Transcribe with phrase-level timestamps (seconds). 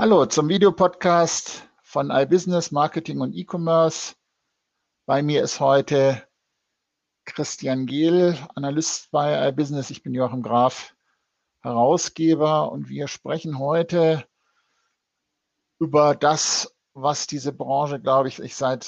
[0.00, 4.14] Hallo zum Videopodcast von iBusiness Marketing und E-Commerce.
[5.04, 6.26] Bei mir ist heute
[7.26, 9.90] Christian Gehl, Analyst bei iBusiness.
[9.90, 10.96] Ich bin Joachim Graf,
[11.60, 14.26] Herausgeber und wir sprechen heute
[15.78, 18.84] über das, was diese Branche, glaube ich, ich seit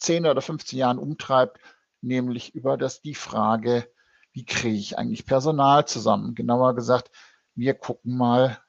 [0.00, 1.56] 10 oder 15 Jahren umtreibt,
[2.02, 3.90] nämlich über das die Frage,
[4.32, 6.34] wie kriege ich eigentlich Personal zusammen?
[6.34, 7.10] Genauer gesagt,
[7.54, 8.62] wir gucken mal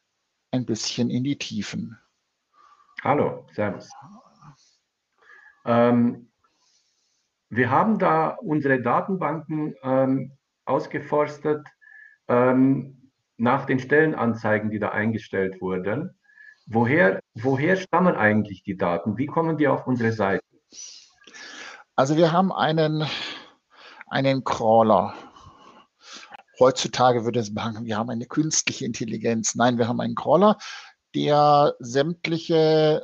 [0.52, 1.97] ein bisschen in die Tiefen.
[3.04, 3.89] Hallo, Servus.
[5.65, 6.29] Ähm,
[7.50, 11.65] wir haben da unsere Datenbanken ähm, ausgeforstet
[12.28, 16.18] ähm, nach den Stellenanzeigen, die da eingestellt wurden.
[16.68, 19.18] Woher, woher stammen eigentlich die Daten?
[19.18, 20.45] Wie kommen die auf unsere Seite?
[21.95, 23.06] Also wir haben einen,
[24.07, 25.14] einen Crawler
[26.61, 29.56] Heutzutage würde es sagen, wir haben eine künstliche Intelligenz.
[29.56, 30.60] Nein, wir haben einen Crawler,
[31.15, 33.02] der sämtliche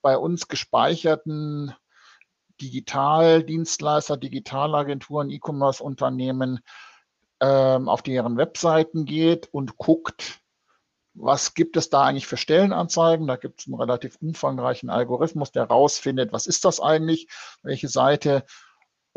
[0.00, 1.74] bei uns gespeicherten
[2.62, 6.60] Digitaldienstleister, Digitalagenturen, E-Commerce-Unternehmen
[7.40, 10.40] ähm, auf deren Webseiten geht und guckt,
[11.12, 13.26] was gibt es da eigentlich für Stellenanzeigen?
[13.26, 17.28] Da gibt es einen relativ umfangreichen Algorithmus, der rausfindet, was ist das eigentlich,
[17.62, 18.46] welche Seite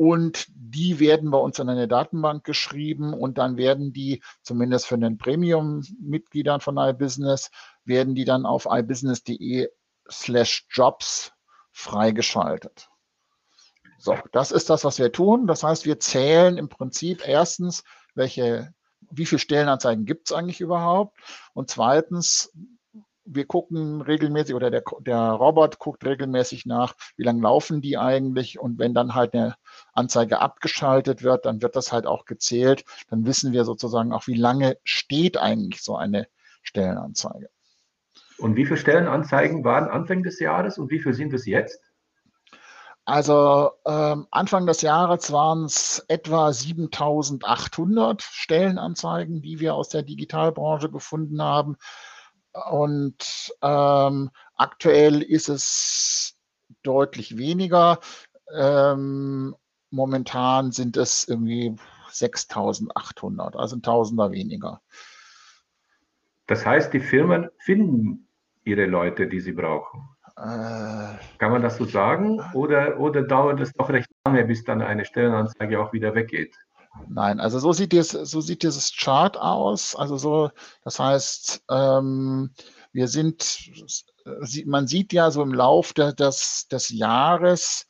[0.02, 4.98] und die werden bei uns in eine Datenbank geschrieben und dann werden die, zumindest für
[4.98, 7.52] den Premium-Mitgliedern von iBusiness,
[7.86, 9.70] werden die dann auf ibusiness.de
[10.10, 11.34] slash jobs
[11.72, 12.90] freigeschaltet.
[14.00, 15.46] So, das ist das, was wir tun.
[15.46, 17.84] Das heißt, wir zählen im Prinzip erstens,
[18.16, 18.74] welche,
[19.12, 21.16] wie viele Stellenanzeigen gibt es eigentlich überhaupt?
[21.54, 22.52] Und zweitens,
[23.26, 28.60] wir gucken regelmäßig oder der, der Robot guckt regelmäßig nach, wie lange laufen die eigentlich
[28.60, 29.56] und wenn dann halt eine
[29.94, 32.84] Anzeige abgeschaltet wird, dann wird das halt auch gezählt.
[33.10, 36.28] Dann wissen wir sozusagen auch, wie lange steht eigentlich so eine
[36.62, 37.50] Stellenanzeige.
[38.38, 41.80] Und wie viele Stellenanzeigen waren Anfang des Jahres und wie viele sind es jetzt?
[43.06, 50.90] Also ähm, Anfang des Jahres waren es etwa 7800 Stellenanzeigen, die wir aus der Digitalbranche
[50.90, 51.78] gefunden haben.
[52.54, 56.36] Und ähm, aktuell ist es
[56.84, 58.00] deutlich weniger.
[58.54, 59.56] Ähm,
[59.90, 61.76] momentan sind es irgendwie
[62.10, 64.82] 6800, also ein Tausender weniger.
[66.48, 68.28] Das heißt, die Firmen finden
[68.64, 70.10] ihre Leute, die sie brauchen.
[70.38, 72.42] Äh, Kann man das so sagen?
[72.54, 76.56] Oder, oder dauert es doch recht lange, bis dann eine Stellenanzeige auch wieder weggeht?
[77.08, 79.96] Nein, also so sieht, dies, so sieht dieses Chart aus.
[79.96, 80.52] Also so,
[80.84, 82.54] das heißt, ähm,
[82.92, 83.72] wir sind,
[84.66, 87.88] man sieht ja so im Lauf des, des Jahres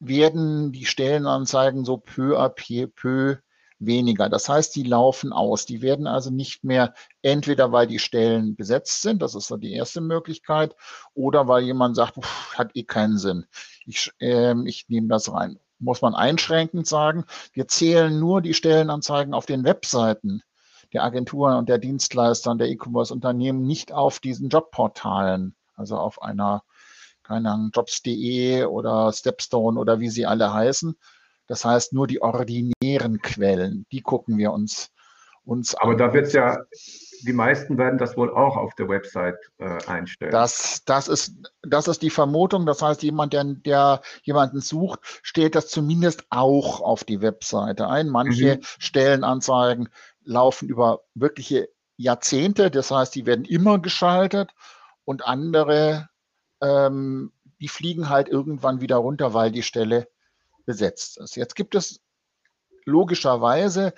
[0.00, 3.36] werden die Stellenanzeigen so peu à peu, peu
[3.78, 4.28] weniger.
[4.28, 5.66] Das heißt, die laufen aus.
[5.66, 9.72] Die werden also nicht mehr entweder, weil die Stellen besetzt sind, das ist so die
[9.72, 10.74] erste Möglichkeit,
[11.14, 12.16] oder weil jemand sagt,
[12.56, 13.46] hat eh keinen Sinn.
[13.86, 19.34] Ich, äh, ich nehme das rein muss man einschränkend sagen, wir zählen nur die Stellenanzeigen
[19.34, 20.42] auf den Webseiten
[20.92, 26.62] der Agenturen und der Dienstleister und der E-Commerce-Unternehmen, nicht auf diesen Jobportalen, also auf einer,
[27.22, 30.96] keine Ahnung, jobs.de oder Stepstone oder wie sie alle heißen.
[31.46, 34.90] Das heißt, nur die ordinären Quellen, die gucken wir uns,
[35.44, 35.98] uns Aber an.
[35.98, 36.58] da wird es ja
[37.22, 40.32] die meisten werden das wohl auch auf der Website äh, einstellen.
[40.32, 42.66] Das, das, ist, das ist die Vermutung.
[42.66, 48.08] Das heißt, jemand, der, der jemanden sucht, stellt das zumindest auch auf die Webseite ein.
[48.08, 48.60] Manche mhm.
[48.78, 49.88] Stellenanzeigen
[50.24, 52.70] laufen über wirkliche Jahrzehnte.
[52.70, 54.50] Das heißt, die werden immer geschaltet
[55.04, 56.08] und andere,
[56.60, 60.08] ähm, die fliegen halt irgendwann wieder runter, weil die Stelle
[60.64, 61.36] besetzt ist.
[61.36, 62.00] Jetzt gibt es
[62.84, 63.92] logischerweise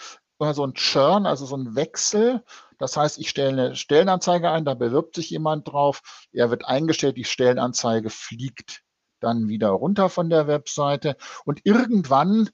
[0.52, 2.42] so ein Churn, also so ein Wechsel
[2.82, 7.16] das heißt, ich stelle eine Stellenanzeige ein, da bewirbt sich jemand drauf, er wird eingestellt,
[7.16, 8.82] die Stellenanzeige fliegt
[9.20, 12.50] dann wieder runter von der Webseite und irgendwann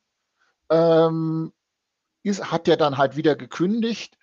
[0.68, 1.54] ähm,
[2.22, 4.18] ist, hat der dann halt wieder gekündigt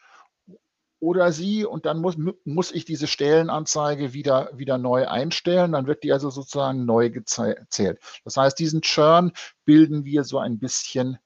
[1.00, 5.72] oder sie und dann muss, muss ich diese Stellenanzeige wieder, wieder neu einstellen.
[5.72, 8.00] Dann wird die also sozusagen neu gezählt.
[8.24, 9.32] Das heißt, diesen Churn
[9.66, 11.18] bilden wir so ein bisschen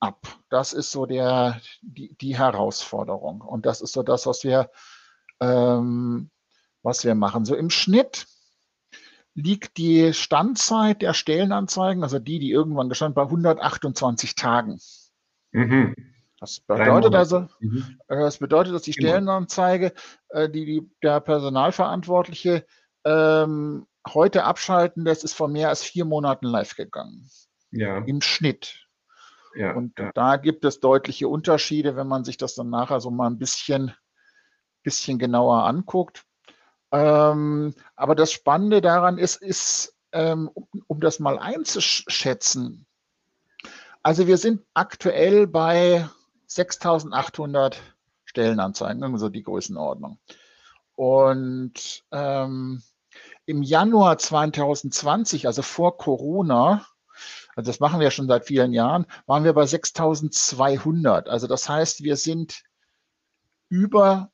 [0.00, 0.26] ab.
[0.48, 3.40] Das ist so der, die, die Herausforderung.
[3.42, 4.70] Und das ist so das, was wir,
[5.40, 6.30] ähm,
[6.82, 7.44] was wir machen.
[7.44, 8.26] So im Schnitt
[9.34, 14.78] liegt die Standzeit der Stellenanzeigen, also die, die irgendwann gestanden, bei 128 Tagen.
[15.52, 15.94] Mhm.
[16.40, 17.98] Das bedeutet also, mhm.
[18.08, 19.10] Äh, das bedeutet, dass die genau.
[19.10, 19.92] Stellenanzeige,
[20.30, 22.64] äh, die, die der Personalverantwortliche
[23.04, 27.28] ähm, heute abschalten lässt, ist vor mehr als vier Monaten live gegangen.
[27.70, 27.98] Ja.
[27.98, 28.79] Im Schnitt.
[29.54, 30.10] Ja, und ja.
[30.14, 33.92] da gibt es deutliche Unterschiede, wenn man sich das dann nachher so mal ein bisschen,
[34.82, 36.24] bisschen genauer anguckt.
[36.92, 42.86] Ähm, aber das Spannende daran ist, ist ähm, um, um das mal einzuschätzen,
[44.02, 46.08] also wir sind aktuell bei
[46.48, 47.76] 6.800
[48.24, 50.18] Stellenanzeigen, so die Größenordnung.
[50.96, 52.82] Und ähm,
[53.44, 56.86] im Januar 2020, also vor Corona,
[57.60, 61.28] also das machen wir schon seit vielen Jahren, waren wir bei 6.200.
[61.28, 62.62] Also das heißt, wir sind
[63.68, 64.30] über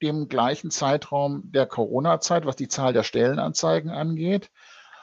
[0.00, 4.50] dem gleichen Zeitraum der Corona-Zeit, was die Zahl der Stellenanzeigen angeht.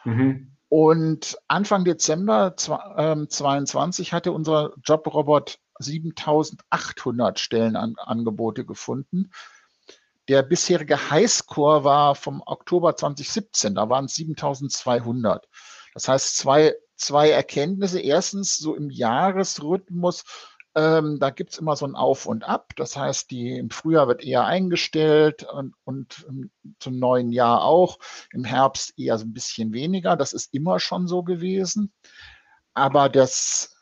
[0.03, 0.57] Mhm.
[0.67, 9.29] Und Anfang Dezember 2022 ähm, hatte unser Jobrobot 7800 Stellenangebote gefunden.
[10.27, 15.47] Der bisherige Highscore war vom Oktober 2017, da waren es 7200.
[15.93, 17.99] Das heißt, zwei, zwei Erkenntnisse.
[17.99, 20.23] Erstens, so im Jahresrhythmus
[20.73, 22.73] ähm, da gibt es immer so ein Auf und Ab.
[22.77, 26.25] Das heißt, die, im Frühjahr wird eher eingestellt und, und
[26.79, 27.99] zum neuen Jahr auch.
[28.31, 30.15] Im Herbst eher so ein bisschen weniger.
[30.15, 31.91] Das ist immer schon so gewesen.
[32.73, 33.75] Aber das,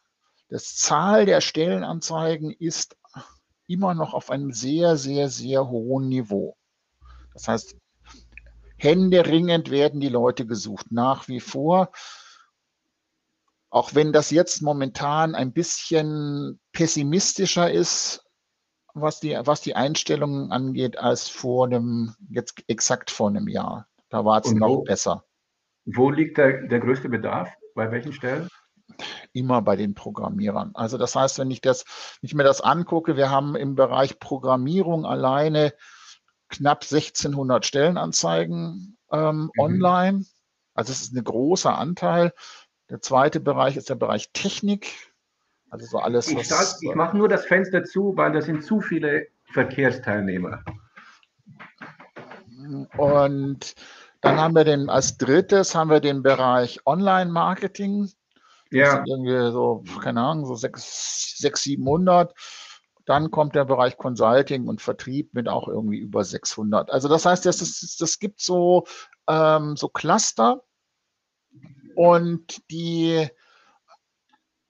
[0.49, 2.97] das Zahl der Stellenanzeigen ist
[3.67, 6.57] immer noch auf einem sehr, sehr, sehr hohen Niveau.
[7.33, 7.77] Das heißt,
[8.77, 11.91] händeringend werden die Leute gesucht, nach wie vor.
[13.69, 18.25] Auch wenn das jetzt momentan ein bisschen pessimistischer ist,
[18.93, 23.87] was die, was die Einstellungen angeht, als vor einem, jetzt exakt vor einem Jahr.
[24.09, 25.23] Da war es noch besser.
[25.85, 27.49] Wo liegt der, der größte Bedarf?
[27.75, 28.49] Bei welchen Stellen?
[29.33, 30.71] Immer bei den Programmierern.
[30.73, 31.85] Also das heißt, wenn ich das,
[32.19, 35.73] wenn ich mir das angucke, wir haben im Bereich Programmierung alleine
[36.49, 39.49] knapp 1600 Stellenanzeigen ähm, mhm.
[39.57, 40.25] online.
[40.73, 42.33] Also es ist ein großer Anteil.
[42.89, 44.91] Der zweite Bereich ist der Bereich Technik.
[45.69, 46.81] Also so alles, ich was.
[46.81, 50.63] ich mache nur das Fenster zu, weil da sind zu viele Verkehrsteilnehmer.
[52.97, 53.75] Und
[54.21, 58.09] dann haben wir den, als drittes haben wir den Bereich Online-Marketing.
[58.71, 58.91] Ja.
[58.91, 62.33] sind irgendwie so, keine Ahnung, so 600, 700.
[63.05, 66.91] Dann kommt der Bereich Consulting und Vertrieb mit auch irgendwie über 600.
[66.91, 68.85] Also das heißt, das, ist, das gibt so,
[69.27, 70.63] ähm, so Cluster
[71.99, 73.27] und die,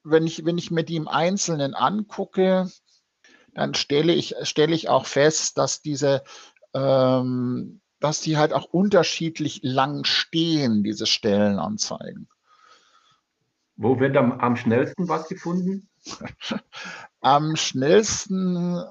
[0.03, 2.71] wenn ich, wenn ich mir die im Einzelnen angucke,
[3.53, 6.23] dann stelle ich, stelle ich auch fest, dass diese,
[6.73, 12.27] ähm, dass die halt auch unterschiedlich lang stehen, diese Stellenanzeigen.
[13.75, 15.87] Wo wird am, am schnellsten was gefunden?
[17.21, 18.83] am schnellsten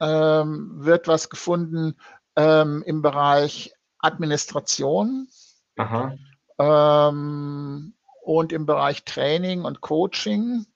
[0.00, 1.94] ähm, wird was gefunden
[2.34, 5.28] ähm, im Bereich Administration.
[5.76, 6.18] Aha.
[6.58, 10.66] Ähm, und im Bereich Training und Coaching,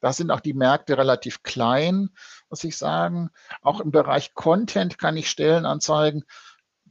[0.00, 2.10] da sind auch die Märkte relativ klein,
[2.50, 3.30] muss ich sagen.
[3.62, 6.24] Auch im Bereich Content kann ich Stellenanzeigen.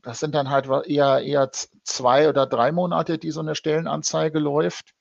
[0.01, 1.51] Das sind dann halt eher, eher
[1.83, 4.93] zwei oder drei Monate, die so eine Stellenanzeige läuft.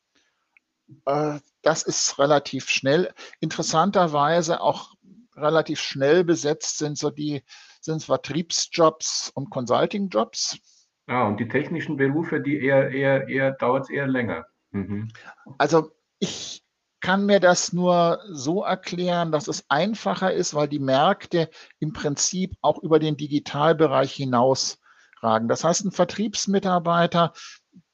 [1.04, 3.12] Äh, das ist relativ schnell.
[3.40, 4.94] Interessanterweise auch
[5.36, 7.44] relativ schnell besetzt sind so die
[7.80, 10.58] sind Vertriebsjobs und Consultingjobs.
[11.08, 14.46] Ja, und die technischen Berufe, die eher, eher, eher dauert es eher länger.
[14.72, 15.08] Mhm.
[15.58, 16.64] Also ich
[17.00, 22.56] kann mir das nur so erklären, dass es einfacher ist, weil die Märkte im Prinzip
[22.62, 24.80] auch über den Digitalbereich hinaus
[25.22, 25.46] ragen.
[25.46, 27.32] Das heißt, ein Vertriebsmitarbeiter,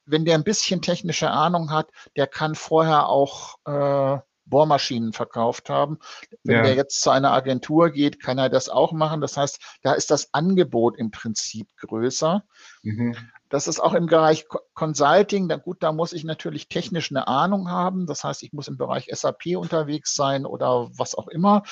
[0.07, 4.19] wenn der ein bisschen technische Ahnung hat, der kann vorher auch äh,
[4.53, 5.99] Bohrmaschinen verkauft haben.
[6.45, 6.63] Wenn ja.
[6.63, 9.23] der jetzt zu einer Agentur geht, kann er das auch machen.
[9.23, 12.45] Das heißt, da ist das Angebot im Prinzip größer.
[12.83, 13.17] Mhm.
[13.49, 17.71] Das ist auch im Bereich Consulting, da, gut, da muss ich natürlich technisch eine Ahnung
[17.71, 18.07] haben.
[18.07, 21.63] Das heißt, ich muss im Bereich SAP unterwegs sein oder was auch immer.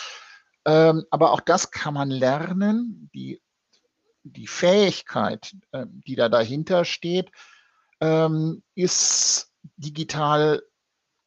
[0.65, 3.11] Ähm, aber auch das kann man lernen.
[3.15, 3.43] Die,
[4.23, 7.31] die Fähigkeit, äh, die da dahinter steht,
[8.01, 10.63] ähm, ist digital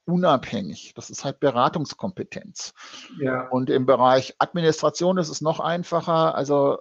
[0.05, 0.93] unabhängig.
[0.95, 2.73] Das ist halt Beratungskompetenz.
[3.19, 3.47] Ja.
[3.49, 6.35] Und im Bereich Administration ist es noch einfacher.
[6.35, 6.79] Also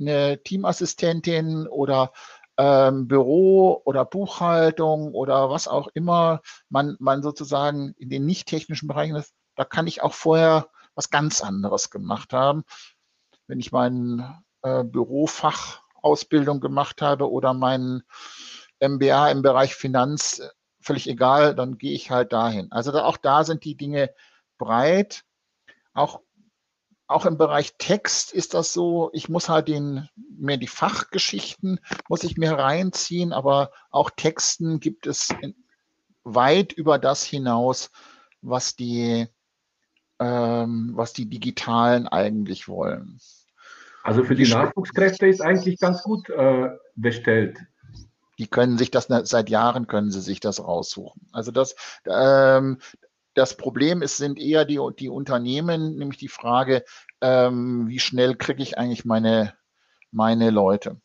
[0.00, 2.12] eine Teamassistentin oder
[2.56, 8.88] ähm, Büro oder Buchhaltung oder was auch immer man, man sozusagen in den nicht technischen
[8.88, 12.64] Bereichen ist, da kann ich auch vorher was ganz anderes gemacht haben.
[13.46, 18.02] Wenn ich meinen äh, Bürofachausbildung gemacht habe oder meinen
[18.80, 20.42] MBA im Bereich Finanz,
[20.80, 22.70] völlig egal, dann gehe ich halt dahin.
[22.72, 24.10] Also da, auch da sind die Dinge
[24.58, 25.24] breit.
[25.92, 26.20] Auch,
[27.06, 32.24] auch im Bereich Text ist das so, ich muss halt den, mehr die Fachgeschichten, muss
[32.24, 35.34] ich mir reinziehen, aber auch Texten gibt es
[36.24, 37.90] weit über das hinaus,
[38.42, 39.26] was die,
[40.18, 43.18] ähm, was die Digitalen eigentlich wollen.
[44.02, 47.58] Also für die, die Nachwuchskräfte ist eigentlich ganz gut äh, bestellt.
[48.38, 51.28] Die können sich das seit Jahren können sie sich das raussuchen.
[51.32, 51.74] Also das,
[52.06, 52.78] ähm,
[53.34, 56.84] das Problem ist, sind eher die, die Unternehmen, nämlich die Frage,
[57.20, 59.54] ähm, wie schnell kriege ich eigentlich meine,
[60.10, 61.00] meine Leute.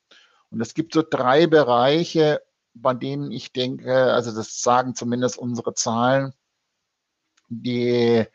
[0.49, 2.41] Und es gibt so drei Bereiche,
[2.73, 6.33] bei denen ich denke, also das sagen zumindest unsere Zahlen,
[7.49, 8.25] die,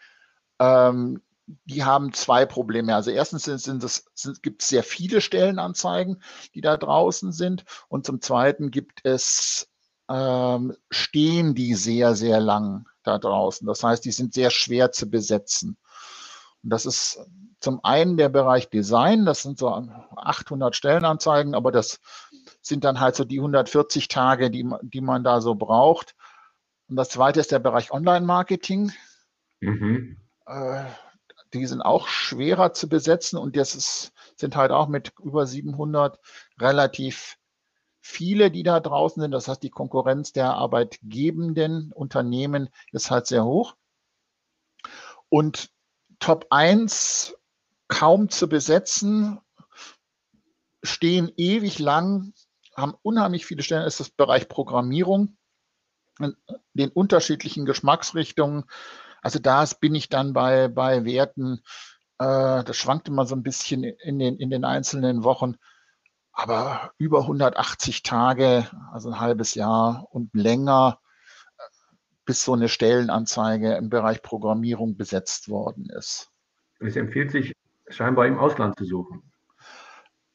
[0.59, 1.23] ähm,
[1.65, 2.95] die haben zwei Probleme.
[2.95, 6.23] Also erstens sind, sind es, sind, gibt es sehr viele Stellenanzeigen,
[6.55, 7.65] die da draußen sind.
[7.89, 9.69] Und zum Zweiten gibt es,
[10.11, 13.67] ähm, stehen die sehr, sehr lang da draußen.
[13.67, 15.79] Das heißt, die sind sehr schwer zu besetzen.
[16.63, 17.19] Und das ist
[17.61, 22.01] zum einen der Bereich Design, das sind so 800 Stellenanzeigen, aber das
[22.61, 26.15] sind dann halt so die 140 Tage, die, die man da so braucht.
[26.89, 28.93] Und das zweite ist der Bereich Online-Marketing.
[29.61, 30.17] Mhm.
[30.47, 30.85] Äh,
[31.55, 36.19] die sind auch schwerer zu besetzen und das ist, sind halt auch mit über 700
[36.61, 37.37] relativ
[38.01, 39.33] viele, die da draußen sind.
[39.33, 43.75] Das heißt, die Konkurrenz der arbeitgebenden Unternehmen ist halt sehr hoch.
[45.29, 45.71] Und
[46.19, 47.35] Top 1
[47.89, 49.41] kaum zu besetzen,
[50.83, 52.33] stehen ewig lang,
[52.77, 55.37] haben unheimlich viele Stellen, ist das Bereich Programmierung
[56.21, 56.37] in
[56.75, 58.65] den unterschiedlichen Geschmacksrichtungen.
[59.29, 61.61] Also da bin ich dann bei, bei Werten,
[62.19, 65.57] äh, das schwankt immer so ein bisschen in den, in den einzelnen Wochen,
[66.33, 70.99] aber über 180 Tage, also ein halbes Jahr und länger,
[72.25, 76.31] bis so eine Stellenanzeige im Bereich Programmierung besetzt worden ist.
[76.81, 77.53] Es empfiehlt sich
[77.91, 79.31] scheinbar im Ausland zu suchen.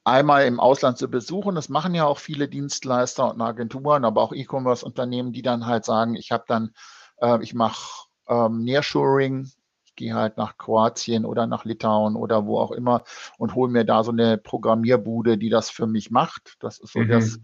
[0.04, 4.34] Einmal im Ausland zu besuchen, das machen ja auch viele Dienstleister und Agenturen, aber auch
[4.34, 6.76] E-Commerce-Unternehmen, die dann halt sagen, ich habe dann,
[7.18, 9.52] äh, ich mache ähm, Nearshoring,
[9.86, 13.04] ich gehe halt nach Kroatien oder nach Litauen oder wo auch immer
[13.38, 16.56] und hole mir da so eine Programmierbude, die das für mich macht.
[16.60, 17.10] Das ist so mhm.
[17.10, 17.40] das.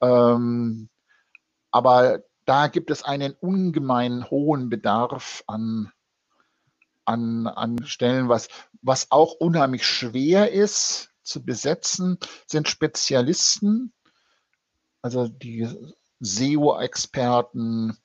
[0.00, 0.88] Ähm,
[1.70, 5.92] aber da gibt es einen ungemein hohen Bedarf an
[7.04, 8.28] an, an Stellen.
[8.28, 8.48] Was,
[8.82, 13.92] was auch unheimlich schwer ist zu besetzen, sind Spezialisten,
[15.02, 15.68] also die
[16.20, 17.96] SEO-Experten,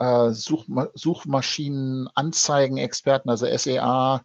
[0.00, 4.24] äh, Suchma Suchmaschinen, Anzeigenexperten, also SEA.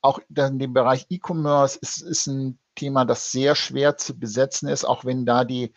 [0.00, 4.84] Auch in dem Bereich E-Commerce ist, ist ein Thema, das sehr schwer zu besetzen ist,
[4.84, 5.72] auch wenn da die,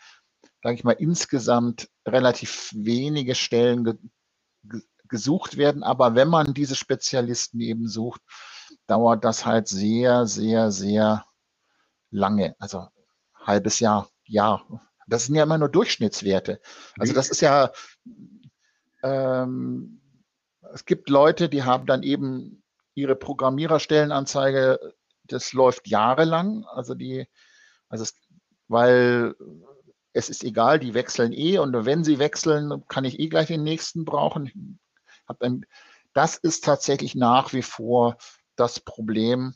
[0.62, 3.98] sage ich mal, insgesamt relativ wenige Stellen
[5.08, 5.82] gesucht werden.
[5.82, 8.20] Aber wenn man diese Spezialisten eben sucht,
[8.86, 11.24] dauert das halt sehr, sehr, sehr
[12.10, 12.54] lange.
[12.58, 12.86] Also
[13.34, 14.64] halbes Jahr, Jahr.
[15.08, 16.60] Das sind ja immer nur Durchschnittswerte.
[16.96, 17.72] Also das ist ja,
[19.02, 20.00] ähm,
[20.72, 22.62] es gibt Leute, die haben dann eben
[22.94, 24.78] ihre Programmiererstellenanzeige,
[25.24, 26.64] das läuft jahrelang.
[26.66, 27.26] Also die,
[27.88, 28.14] also es,
[28.68, 29.34] weil
[30.12, 33.64] es ist egal, die wechseln eh und wenn sie wechseln, kann ich eh gleich den
[33.64, 34.78] nächsten brauchen
[35.40, 35.66] ein,
[36.12, 38.16] das ist tatsächlich nach wie vor
[38.56, 39.54] das Problem,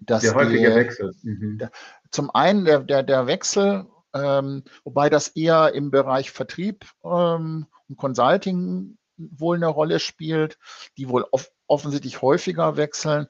[0.00, 1.14] dass der häufige die, Wechsel.
[1.22, 1.58] Mhm.
[1.58, 1.70] Der,
[2.10, 3.86] zum einen der, der, der Wechsel,
[4.16, 10.58] ähm, wobei das eher im Bereich Vertrieb ähm, und Consulting wohl eine Rolle spielt,
[10.96, 13.26] die wohl off offensichtlich häufiger wechseln.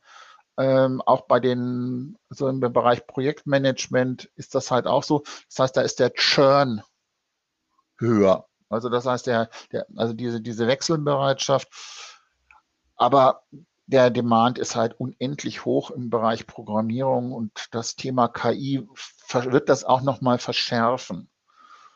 [0.59, 5.23] Ähm, auch bei den, so im Bereich Projektmanagement ist das halt auch so.
[5.49, 6.83] Das heißt, da ist der Churn
[7.99, 8.47] höher.
[8.69, 11.69] Also das heißt, der, der, also diese, diese Wechselbereitschaft,
[12.97, 13.43] aber
[13.87, 18.87] der Demand ist halt unendlich hoch im Bereich Programmierung und das Thema KI
[19.33, 21.29] wird das auch nochmal verschärfen.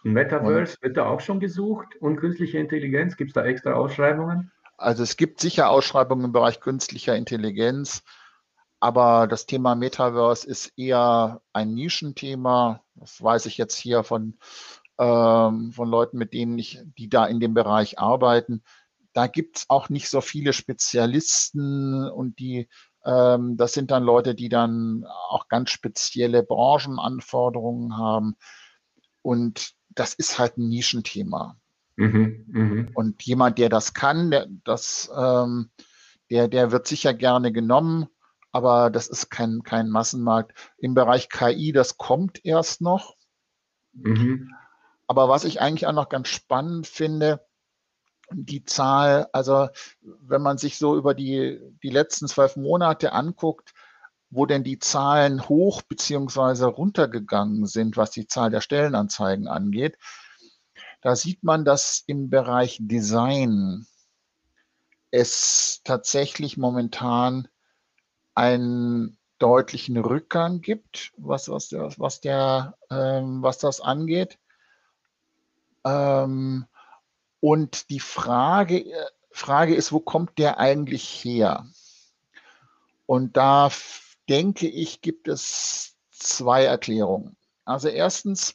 [0.03, 4.51] Metaverse und, wird da auch schon gesucht und künstliche Intelligenz, gibt es da extra Ausschreibungen?
[4.79, 8.03] Also es gibt sicher Ausschreibungen im Bereich künstlicher Intelligenz,
[8.79, 12.83] aber das Thema Metaverse ist eher ein Nischenthema.
[12.95, 14.39] Das weiß ich jetzt hier von
[15.01, 18.63] ähm, von Leuten, mit denen ich, die da in dem Bereich arbeiten.
[19.12, 22.69] Da gibt es auch nicht so viele Spezialisten und die,
[23.05, 28.37] ähm, das sind dann Leute, die dann auch ganz spezielle Branchenanforderungen haben.
[29.23, 31.57] Und das ist halt ein Nischenthema.
[31.97, 32.90] Mhm, mh.
[32.95, 35.71] Und jemand, der das kann, der, das, ähm,
[36.31, 38.07] der, der wird sicher gerne genommen,
[38.52, 40.55] aber das ist kein, kein Massenmarkt.
[40.79, 43.17] Im Bereich KI, das kommt erst noch.
[43.93, 44.50] Mhm.
[45.07, 47.45] Aber was ich eigentlich auch noch ganz spannend finde,
[48.33, 49.69] die Zahl, also
[50.03, 53.75] wenn man sich so über die, die letzten zwölf Monate anguckt,
[54.31, 59.99] wo denn die Zahlen hoch beziehungsweise runtergegangen sind, was die Zahl der Stellenanzeigen angeht,
[61.01, 63.87] da sieht man, dass im Bereich Design
[65.11, 67.49] es tatsächlich momentan
[68.35, 74.39] ein deutlichen Rückgang gibt, was, was, der, was, der, ähm, was das angeht.
[75.85, 76.67] Ähm,
[77.41, 78.85] und die Frage,
[79.31, 81.67] Frage ist, wo kommt der eigentlich her?
[83.07, 83.71] Und da
[84.29, 87.37] denke ich, gibt es zwei Erklärungen.
[87.65, 88.55] Also erstens,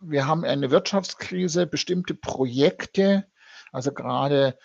[0.00, 3.26] wir haben eine Wirtschaftskrise, bestimmte Projekte,
[3.72, 4.58] also gerade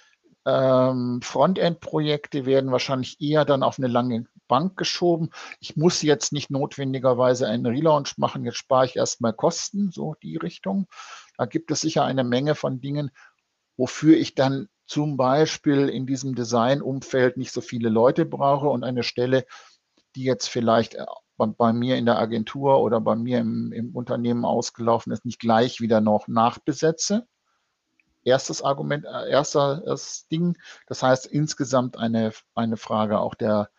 [0.45, 5.31] ähm, Frontend-Projekte werden wahrscheinlich eher dann auf eine lange Bank geschoben.
[5.59, 10.37] Ich muss jetzt nicht notwendigerweise einen Relaunch machen, jetzt spare ich erstmal Kosten, so die
[10.37, 10.85] Richtung.
[11.39, 13.09] Da gibt es sicher eine Menge von Dingen,
[13.77, 19.01] wofür ich dann zum Beispiel in diesem Design-Umfeld nicht so viele Leute brauche und eine
[19.01, 19.43] Stelle,
[20.15, 21.05] die jetzt vielleicht äh,
[21.35, 25.39] bei, bei mir in der Agentur oder bei mir im, im Unternehmen ausgelaufen ist, nicht
[25.39, 27.25] gleich wieder noch nachbesetze.
[28.23, 30.59] Erstes Argument, äh, erstes Ding.
[30.85, 33.71] Das heißt insgesamt eine, eine Frage auch der,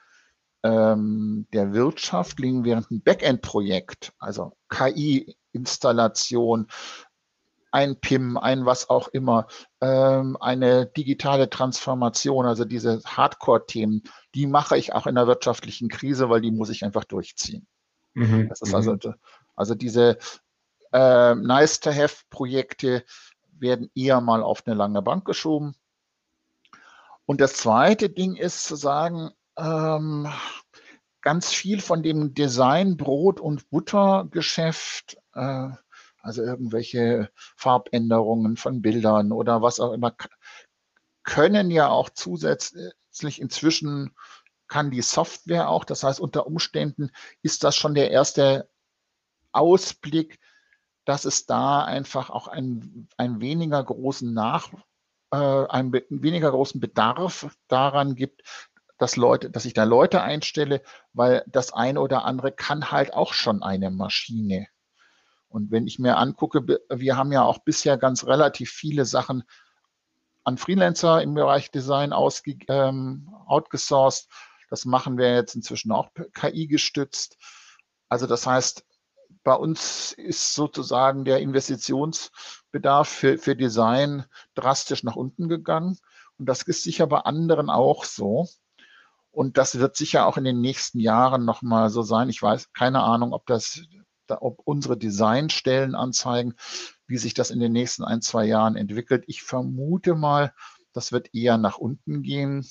[0.65, 6.69] ähm, der Wirtschaft liegen während ein Backend-Projekt, also KI-Installation,
[7.71, 9.47] ein PIM, ein was auch immer,
[9.83, 14.05] ähm, eine digitale Transformation, also diese Hardcore-Themen,
[14.35, 17.67] die mache ich auch in der wirtschaftlichen Krise, weil die muss ich einfach durchziehen.
[18.15, 18.49] Mhm.
[18.49, 19.15] Das ist also, mhm.
[19.57, 20.19] also diese
[20.93, 23.05] äh, Nice-to-Have-Projekte
[23.59, 25.75] werden eher mal auf eine lange Bank geschoben.
[27.27, 30.29] Und das zweite Ding ist zu sagen, ähm,
[31.21, 35.71] ganz viel von dem Design, Brot- und Buttergeschäft äh,
[36.25, 40.17] also irgendwelche Farbänderungen von Bildern oder was auch immer,
[41.23, 44.15] können ja auch zusätzlich inzwischen
[44.67, 45.85] kann die Software auch.
[45.85, 47.11] Das heißt, unter Umständen
[47.43, 48.69] ist das schon der erste
[49.53, 50.41] Ausblick,
[51.05, 54.73] dass es da einfach auch einen, einen weniger großen Nach,
[55.31, 58.43] äh, einen weniger großen Bedarf daran gibt,
[58.99, 60.83] dass Leute, dass ich da Leute einstelle,
[61.13, 64.69] weil das eine oder andere kann halt auch schon eine Maschine.
[65.49, 69.45] Und wenn ich mir angucke, wir haben ja auch bisher ganz relativ viele Sachen
[70.43, 74.29] an Freelancer im Bereich Design ausge, ähm, outgesourced.
[74.69, 77.37] Das machen wir jetzt inzwischen auch KI gestützt.
[78.09, 78.85] Also das heißt,
[79.43, 85.99] bei uns ist sozusagen der Investitionsbedarf für, für Design drastisch nach unten gegangen.
[86.39, 88.49] Und das ist sicher bei anderen auch so.
[89.35, 92.29] Und das wird sicher auch in den nächsten Jahren nochmal so sein.
[92.29, 93.83] Ich weiß keine Ahnung, ob das
[94.29, 96.55] ob unsere Designstellen anzeigen,
[97.07, 99.25] wie sich das in den nächsten ein, zwei Jahren entwickelt.
[99.27, 100.55] Ich vermute mal,
[100.95, 102.67] das wird eher nach unten gehen,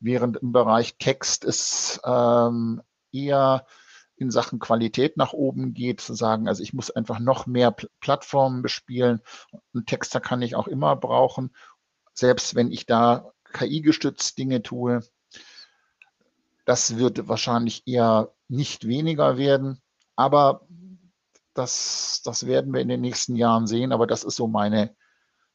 [0.00, 3.66] während im Bereich Text es ähm, eher
[4.16, 7.88] in Sachen Qualität nach oben geht, zu sagen, also ich muss einfach noch mehr Pl
[8.00, 9.20] Plattformen bespielen.
[9.74, 11.54] Ein Texter kann ich auch immer brauchen,
[12.12, 15.00] selbst wenn ich da KI-gestützt Dinge tue.
[16.70, 19.82] Das wird wahrscheinlich eher nicht weniger werden.
[20.14, 20.68] Aber
[21.52, 23.90] das, das werden wir in den nächsten Jahren sehen.
[23.90, 24.94] Aber das ist so meine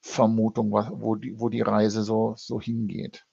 [0.01, 3.23] Vermutung, wo die, wo die Reise so, so hingeht.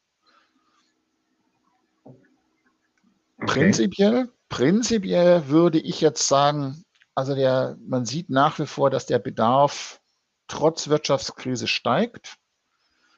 [2.04, 3.46] Okay.
[3.46, 6.84] Prinzipiell, prinzipiell würde ich jetzt sagen,
[7.16, 10.00] also der, man sieht nach wie vor, dass der Bedarf
[10.46, 12.36] trotz Wirtschaftskrise steigt.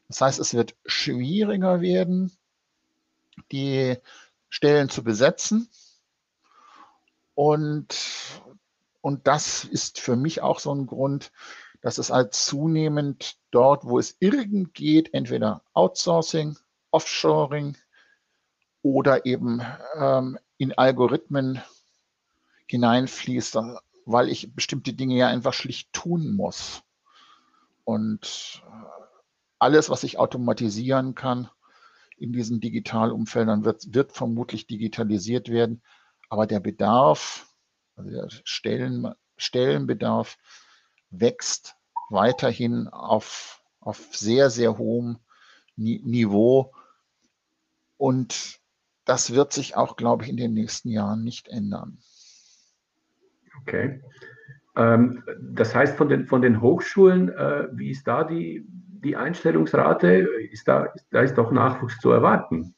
[0.08, 2.34] Das heißt, es wird schwieriger werden,
[3.52, 3.98] die
[4.54, 5.68] Stellen zu besetzen.
[7.34, 7.96] Und,
[9.00, 11.32] und das ist für mich auch so ein Grund,
[11.80, 16.56] dass es halt zunehmend dort, wo es irgend geht, entweder Outsourcing,
[16.92, 17.76] Offshoring
[18.82, 19.60] oder eben
[19.96, 21.60] ähm, in Algorithmen
[22.68, 23.58] hineinfließt,
[24.06, 26.84] weil ich bestimmte Dinge ja einfach schlicht tun muss.
[27.82, 28.86] Und äh,
[29.58, 31.50] alles, was ich automatisieren kann
[32.16, 35.82] in diesen Digitalumfeldern, wird, wird vermutlich digitalisiert werden.
[36.28, 37.48] Aber der Bedarf,
[37.96, 40.36] also der Stellen, Stellenbedarf
[41.10, 41.76] wächst
[42.10, 45.18] weiterhin auf, auf sehr, sehr hohem
[45.76, 46.72] Niveau.
[47.96, 48.60] Und
[49.04, 51.98] das wird sich auch, glaube ich, in den nächsten Jahren nicht ändern.
[53.60, 54.02] Okay.
[54.76, 60.28] Ähm, das heißt, von den, von den Hochschulen, äh, wie ist da die, die Einstellungsrate?
[60.50, 62.74] Ist da, da ist doch Nachwuchs zu erwarten.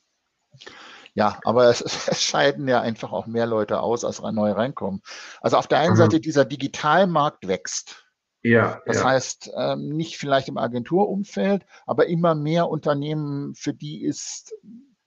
[1.15, 5.01] Ja, aber es, es, scheiden ja einfach auch mehr Leute aus, als neu reinkommen.
[5.41, 5.97] Also auf der einen mhm.
[5.97, 8.07] Seite dieser Digitalmarkt wächst.
[8.43, 8.81] Ja.
[8.87, 9.05] Das ja.
[9.05, 14.55] heißt, ähm, nicht vielleicht im Agenturumfeld, aber immer mehr Unternehmen, für die ist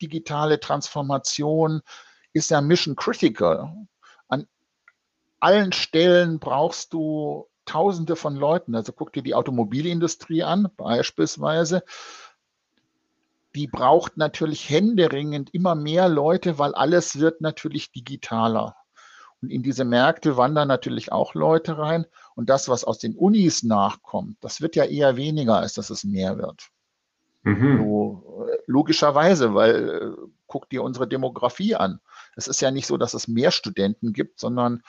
[0.01, 1.81] digitale Transformation,
[2.33, 3.71] ist ja mission critical.
[5.39, 8.73] An allen Stellen brauchst du Tausende von Leuten.
[8.73, 11.83] Also guck dir die Automobilindustrie an, beispielsweise
[13.55, 18.75] die braucht natürlich händeringend immer mehr Leute, weil alles wird natürlich digitaler.
[19.41, 22.05] Und in diese Märkte wandern natürlich auch Leute rein.
[22.35, 26.03] Und das, was aus den Unis nachkommt, das wird ja eher weniger, als dass es
[26.03, 26.69] mehr wird.
[27.43, 27.77] Mhm.
[27.77, 32.01] So, äh, logischerweise, weil äh, guck dir unsere Demografie an.
[32.35, 34.83] Es ist ja nicht so, dass es mehr Studenten gibt, sondern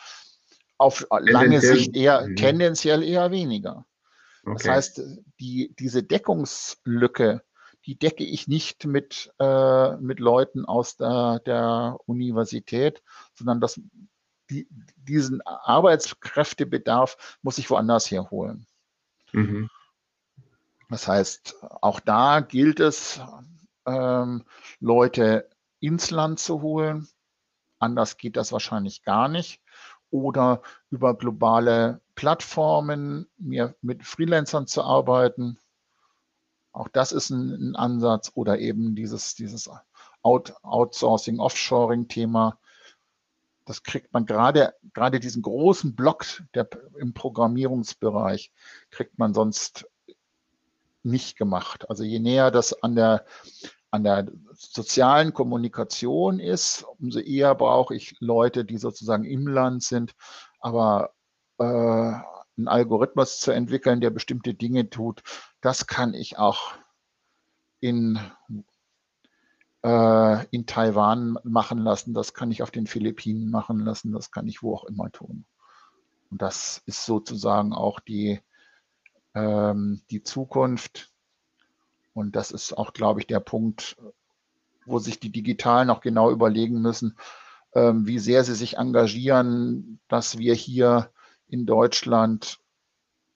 [0.81, 2.37] auf lange Sicht eher mhm.
[2.37, 3.87] tendenziell eher weniger.
[4.45, 4.55] Okay.
[4.57, 5.03] Das heißt,
[5.38, 7.43] die, diese Deckungslücke,
[7.85, 13.03] die decke ich nicht mit, äh, mit Leuten aus der, der Universität,
[13.35, 13.81] sondern das,
[14.49, 14.66] die,
[14.97, 18.66] diesen Arbeitskräftebedarf muss ich woanders herholen.
[19.33, 19.69] Mhm.
[20.88, 23.21] Das heißt, auch da gilt es,
[23.87, 24.45] ähm,
[24.81, 27.09] Leute ins Land zu holen.
[27.79, 29.62] Anders geht das wahrscheinlich gar nicht.
[30.11, 35.59] Oder über globale Plattformen mir mit Freelancern zu arbeiten.
[36.73, 38.33] Auch das ist ein, ein Ansatz.
[38.35, 39.70] Oder eben dieses, dieses
[40.23, 42.59] Out, Outsourcing, Offshoring-Thema.
[43.64, 46.68] Das kriegt man gerade, gerade diesen großen Block der,
[46.99, 48.53] im Programmierungsbereich,
[48.90, 49.87] kriegt man sonst
[51.03, 51.88] nicht gemacht.
[51.88, 53.25] Also je näher das an der,
[53.90, 60.14] an der sozialen Kommunikation ist, umso eher brauche ich Leute, die sozusagen im Land sind.
[60.61, 61.12] Aber
[61.59, 65.22] äh, einen Algorithmus zu entwickeln, der bestimmte Dinge tut,
[65.61, 66.74] das kann ich auch
[67.81, 68.18] in,
[69.83, 74.46] äh, in Taiwan machen lassen, das kann ich auf den Philippinen machen lassen, das kann
[74.46, 75.46] ich wo auch immer tun.
[76.31, 78.40] Und das ist sozusagen auch die,
[79.35, 81.10] ähm, die Zukunft.
[82.12, 83.96] Und das ist auch, glaube ich, der Punkt,
[84.87, 87.16] wo sich die Digitalen auch genau überlegen müssen,
[87.75, 91.11] ähm, wie sehr sie sich engagieren, dass wir hier
[91.46, 92.59] in Deutschland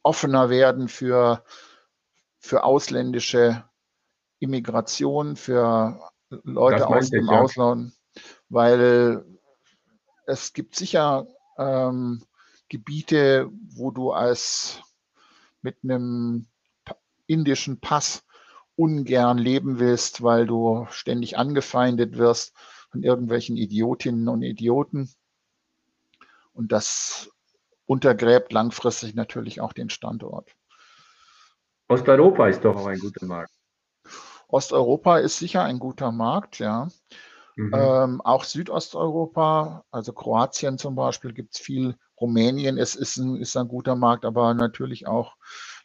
[0.03, 1.45] offener werden für,
[2.39, 3.65] für ausländische
[4.39, 7.41] Immigration, für Leute aus dem ich, ja.
[7.41, 7.93] Ausland,
[8.49, 9.25] weil
[10.27, 11.27] es gibt sicher
[11.59, 12.25] ähm,
[12.69, 14.81] Gebiete, wo du als
[15.63, 16.47] mit einem
[17.27, 18.24] indischen Pass
[18.77, 22.55] ungern leben willst, weil du ständig angefeindet wirst
[22.91, 25.11] von irgendwelchen Idiotinnen und Idioten.
[26.53, 27.31] Und das
[27.87, 30.51] untergräbt langfristig natürlich auch den Standort.
[31.89, 33.53] Osteuropa ist doch auch ein guter Markt.
[34.49, 36.89] Osteuropa ist sicher ein guter Markt, ja.
[37.57, 37.73] Mhm.
[37.75, 43.57] Ähm, auch Südosteuropa, also Kroatien zum Beispiel, gibt es viel Rumänien ist, ist, ein, ist
[43.57, 45.37] ein guter Markt, aber natürlich auch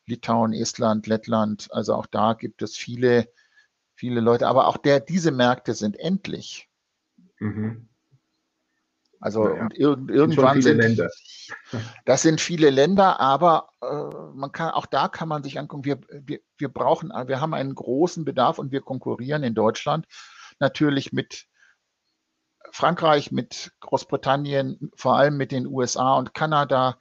[0.09, 1.67] Litauen, Estland, Lettland.
[1.71, 3.29] Also auch da gibt es viele,
[3.95, 4.47] viele Leute.
[4.47, 6.69] Aber auch der, diese Märkte sind endlich.
[7.39, 7.87] Mhm.
[9.21, 11.09] Also ja, und irg irgendwann sind, Länder.
[12.05, 15.83] das sind viele Länder, aber äh, man kann auch da kann man sich angucken.
[15.83, 20.07] Wir, wir, wir brauchen, wir haben einen großen Bedarf und wir konkurrieren in Deutschland
[20.59, 21.47] natürlich mit
[22.71, 26.97] Frankreich, mit Großbritannien, vor allem mit den USA und Kanada,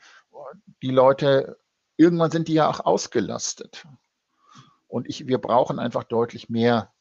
[0.82, 1.58] die Leute,
[1.98, 3.86] irgendwann sind die ja auch ausgelastet.
[4.86, 6.94] Und ich, wir brauchen einfach deutlich mehr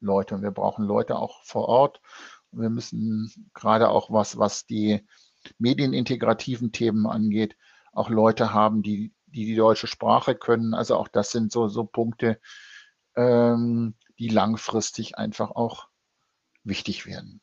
[0.00, 2.00] Leute und wir brauchen Leute auch vor Ort.
[2.50, 5.06] Und wir müssen gerade auch was, was die
[5.58, 7.56] medienintegrativen Themen angeht,
[7.92, 10.74] auch Leute haben, die, die die deutsche Sprache können.
[10.74, 12.40] Also auch das sind so, so Punkte,
[13.14, 15.88] ähm, die langfristig einfach auch
[16.64, 17.40] wichtig werden.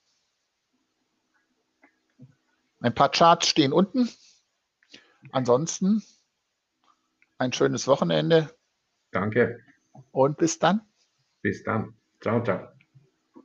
[2.79, 4.09] Ein paar Charts stehen unten.
[5.31, 6.03] Ansonsten
[7.41, 8.49] ein schönes Wochenende.
[9.11, 9.59] Danke.
[10.11, 10.81] Und bis dann.
[11.41, 11.95] Bis dann.
[12.21, 12.80] Ciao, ciao.